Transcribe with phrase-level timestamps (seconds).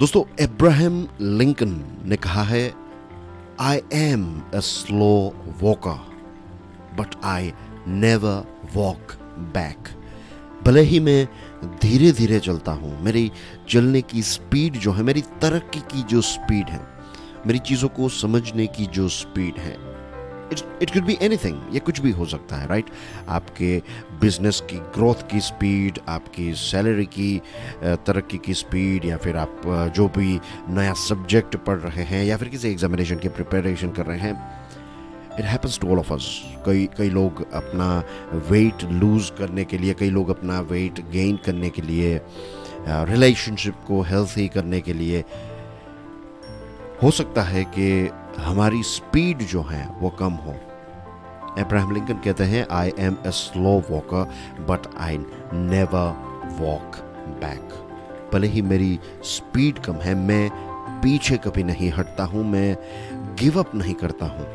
[0.00, 2.74] दोस्तों Abraham Lincoln ने कहा है
[3.60, 6.06] I am a slow walker
[6.98, 7.52] but I
[7.88, 9.88] never walk back
[10.66, 11.28] भले ही मैं
[11.64, 13.32] धीरे धीरे चलता हूँ, मेरी
[13.68, 16.86] चलने की स्पीड जो है, मेरी तरक्की की जो स्पीड है,
[17.46, 19.85] मेरी चीज़ों को समझने की जो स्पीड है
[20.52, 22.90] इट कुड बी एनीथिंग ये कुछ भी हो सकता है राइट?
[23.28, 23.76] आपके
[24.20, 27.40] बिज़नेस की ग्रोथ की स्पीड आपकी सैलरी की
[27.82, 29.62] तरक्की की स्पीड या फिर आप
[29.96, 30.38] जो भी
[30.68, 34.34] नया सब्जेक्ट पढ़ रहे हैं, या फिर किसी एग्जामिनेशन की प्रिपरेशन कर रहे हैं
[35.38, 36.28] it happens to all of us
[36.66, 37.88] कई कई लोग अपना
[38.50, 42.20] वेट लूज़ करने के लिए, कई लोग अपना वेट गेन करने के लिए
[42.88, 45.24] रिलेशनशिप को हेल्थी करने के लिए,
[47.02, 47.88] हो सकता है कि
[48.38, 50.54] हमारी स्पीड जो है, वो कम हो।
[51.58, 55.18] अब्राहम लिंकन कहते हैं I am a slow walker but I
[55.54, 56.96] never walk
[57.40, 57.82] back
[58.32, 60.50] भले ही मेरी स्पीड कम है, मैं
[61.02, 62.76] पीछे कभी नहीं हटता हूँ, मैं
[63.40, 64.46] गिव अप नहीं करता हूँ।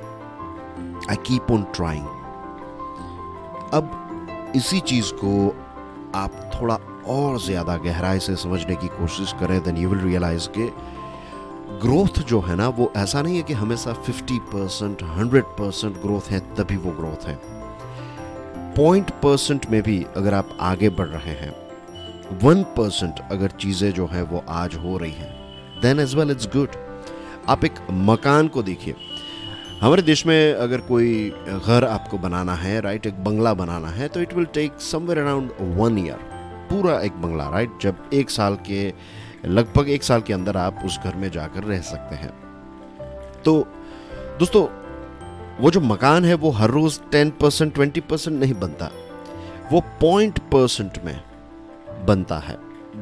[1.09, 2.05] आई कीप ऑन ट्राइंग
[3.73, 5.33] अब इसी चीज़ को
[6.15, 6.75] आप थोड़ा
[7.07, 10.69] और ज़्यादा गहराई से समझने की कोशिश करें देन यू विल रियलाइज़ के
[11.79, 16.29] ग्रोथ जो है ना, वो ऐसा नहीं है कि हमेशा 50 परसेंट हंड्रेड परसेंट ग्रोथ
[16.31, 17.39] है, तभी वो ग्रोथ है।
[18.75, 21.53] पॉइंट परसेंट में भी अगर आप आगे बढ़ रहे हैं
[22.43, 26.47] वन परसेंट अगर चीज़ें जो है वो आज हो रही हैं then as well it's
[26.47, 26.75] good
[27.49, 28.95] आप एक मकान को देखिए।
[29.81, 31.29] हमारे देश में अगर कोई
[31.65, 35.51] घर आपको बनाना है राइट एक बंगला बनाना है तो it will take somewhere around
[35.79, 36.29] one year
[36.71, 38.93] पूरा एक बंगला राइट जब एक साल के
[39.45, 42.31] लगभग एक साल के अंदर आप उस घर में जाकर रह सकते हैं।
[43.45, 43.67] तो
[44.39, 44.67] दोस्तों,
[45.59, 48.91] वो जो मकान है, वो हर रोज टेन परसेंट ट्वेंटी परसेंट नहीं बनता।
[49.71, 51.21] वो पॉइंट परसेंट में
[52.05, 52.57] बनता है।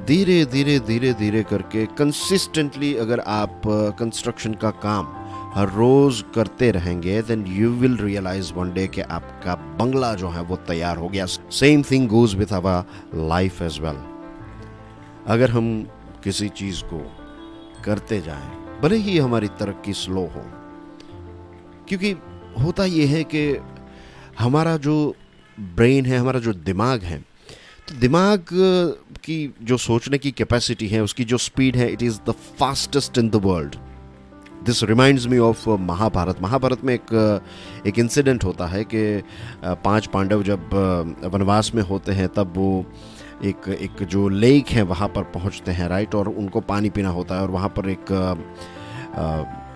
[0.06, 3.62] धीरे धीरे धीरे धीरे करके कंसिस्टेंटली अगर आप
[4.00, 5.08] कंस्ट्रक्शन का काम
[5.54, 10.42] हर रोज करते रहेंगे then you will realise one day कि आपका बंगला जो है,
[10.42, 12.84] वो तैयार हो गया। Same thing goes with our
[13.30, 13.98] life as well
[15.28, 15.88] अगर हम
[16.24, 17.00] किसी चीज़ को
[17.86, 20.44] करते जाएँ, भले ही हमारी तरक्की स्लो हो।
[21.88, 22.12] क्योंकि
[22.62, 23.44] होता यह है कि
[24.40, 24.96] हमारा जो
[25.58, 27.20] ब्रेन है, हमारा जो दिमाग है
[27.88, 28.46] तो दिमाग
[29.24, 33.30] की जो सोचने की कैपेसिटी है, उसकी जो स्पीड है it is the fastest in
[33.30, 33.76] the world
[34.66, 36.42] this reminds me of Mahabharat.
[36.42, 37.14] Mahabharat में एक
[37.88, 39.04] एक इंसिडेंट होता है कि
[39.66, 40.70] पाँच पांडव जब
[41.34, 42.86] वनवास में होते हैं, तब वो
[43.46, 47.36] एक एक जो लेक है, वहाँ पर पहुँचते हैं राइट और उनको पानी पीना होता
[47.36, 48.12] है और वहाँ पर एक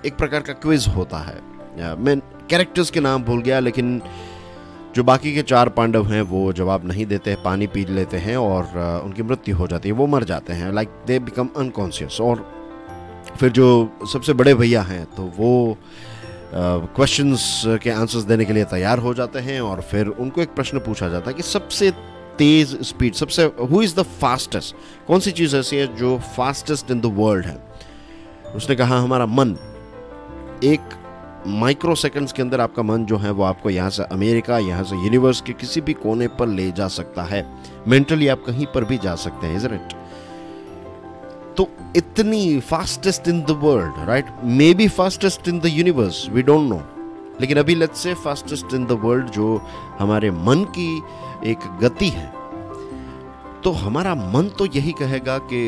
[0.05, 2.19] एक प्रकार का क्विज होता है। मैं
[2.49, 4.01] कैरेक्टर्स के नाम भूल गया, लेकिन
[4.95, 9.01] जो बाकी के चार पांडव हैं, वो जवाब नहीं देते पानी पी लेते हैं और
[9.05, 12.45] उनकी मृत्यु हो जाती है, वो मर जाते हैं लाइक दे बिकम अनकॉन्शियस और
[13.39, 13.67] फिर जो
[14.13, 15.77] सबसे बड़े भैया हैं तो वो
[16.53, 20.79] क्वेश्चंस के आंसर्स देने के लिए तैयार हो जाते हैं और फिर उनको एक प्रश्न
[20.79, 21.91] पूछा जाता है कि सबसे
[22.37, 24.75] तेज स्पीड सबसे हु इज़ द फास्टेस्ट
[25.07, 27.57] कौन सी चीज़ ऐसी है जो फास्टेस्ट इन द वर्ल्ड है?
[28.55, 29.55] उसने कहा, हमारा मन,
[30.63, 30.99] एक
[31.47, 34.95] माइक्रो सेकंड्स के अंदर आपका मन जो है, वो आपको यहाँ से अमेरिका यहाँ से
[34.95, 37.45] यूनिवर्स के किसी भी कोने पर ले जा सकता है।
[37.87, 39.93] मेंटली आप कहीं पर भी जा सकते हैं इट
[41.57, 41.67] तो
[41.97, 44.25] इतनी fastest in the world right
[44.73, 46.81] maybe fastest in the universe we don't know
[47.41, 49.57] लेकिन अभी let's say fastest in the world जो
[49.99, 51.03] हमारे मन की
[51.51, 52.31] एक गति है
[53.61, 55.59] तो हमारा मन तो यही कहेगा कि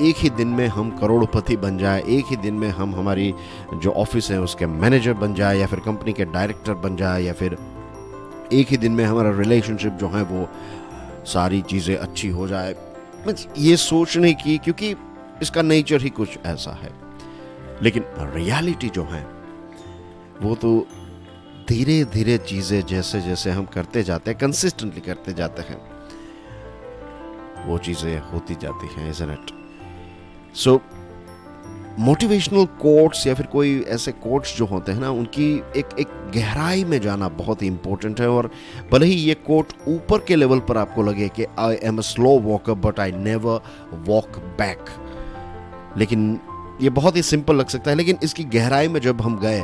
[0.00, 3.34] एक ही दिन में हम करोड़पति बन जाए, एक ही दिन में हम हमारी
[3.74, 7.32] जो ऑफ़िस है उसके मैनेजर बन जाए, या फिर कंपनी के डायरेक्टर बन जाए, या
[7.32, 7.56] फिर
[8.52, 10.48] एक ही दिन में हमारा रिलेशनशिप जो है वो
[11.24, 12.72] सारी चीज़ें अच्छी हो जाए।
[13.26, 14.94] मीन्स ये सोचने की, क्योंकि
[15.42, 16.92] इसका नेचर ही कुछ ऐसा है।
[17.82, 19.26] लेकिन रियलिटी जो है
[20.42, 20.86] वो तो
[21.68, 25.80] धीरे धीरे चीज़ें जैसे जैसे हम करते जाते हैं कंसिस्टेंटली करते जाते हैं,
[27.66, 29.50] वो चीज़ें होती जाती हैं is it
[30.54, 30.80] so
[31.98, 36.84] motivational quotes या फिर कोई ऐसे कोट्स जो होते हैं ना, उनकी एक एक गहराई
[36.84, 38.50] में जाना बहुत ही इंपॉर्टेंट है और
[38.92, 42.38] भले ही ये कोट ऊपर के लेवल पर आपको लगे कि I am a slow
[42.40, 43.60] walker but I never
[44.08, 44.84] walk back
[45.96, 46.40] लेकिन
[46.80, 49.60] ये बहुत ही सिंपल लग सकता है, लेकिन इसकी गहराई में जब हम गए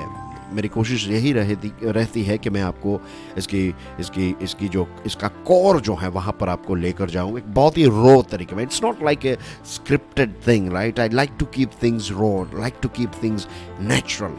[0.52, 3.00] मेरी कोशिश यही रहती रहती है कि मैं आपको
[3.38, 7.78] इसकी इसकी इसकी जो, इसका कोर जो है वहाँ पर आपको लेकर जाऊँ। एक बहुत
[7.78, 11.70] ही रो तरीके में। It's not like a scripted thing right I like to keep
[11.82, 13.48] things raw like to keep things
[13.80, 14.36] natural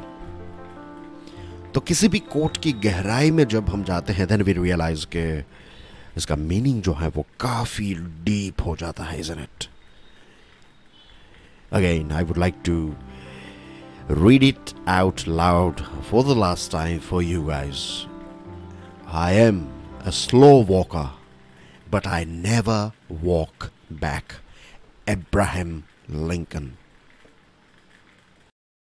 [1.73, 5.27] तो किसी भी कोट की गहराई में जब हम जाते हैं देन वी रियलाइज़ के
[6.17, 7.93] इसका मीनिंग जो है वो काफ़ी
[8.23, 9.67] डीप हो जाता है इजन it
[11.71, 12.77] again I would like to
[14.07, 18.07] read it out loud for the last time for you guys.
[19.05, 19.69] I am
[20.05, 21.11] a slow walker,
[21.91, 24.35] but I never walk back.
[25.07, 26.77] Abraham Lincoln.